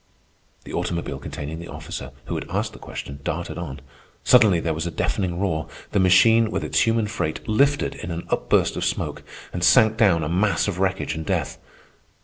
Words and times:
The 0.63 0.73
automobile 0.73 1.19
containing 1.19 1.59
the 1.59 1.67
officer 1.67 2.11
who 2.25 2.33
had 2.33 2.49
asked 2.49 2.73
the 2.73 2.79
question 2.79 3.19
darted 3.23 3.59
on. 3.59 3.81
Suddenly 4.23 4.59
there 4.59 4.73
was 4.73 4.87
a 4.87 4.89
deafening 4.89 5.39
roar. 5.39 5.67
The 5.91 5.99
machine, 5.99 6.49
with 6.49 6.63
its 6.63 6.79
human 6.87 7.05
freight, 7.05 7.47
lifted 7.47 7.93
in 7.93 8.09
an 8.09 8.23
upburst 8.31 8.75
of 8.75 8.83
smoke, 8.83 9.21
and 9.53 9.63
sank 9.63 9.97
down 9.97 10.23
a 10.23 10.27
mass 10.27 10.67
of 10.67 10.79
wreckage 10.79 11.13
and 11.13 11.23
death. 11.23 11.59